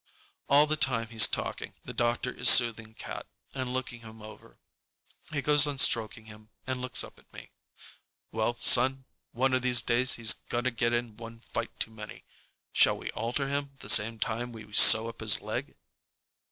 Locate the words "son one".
8.55-9.53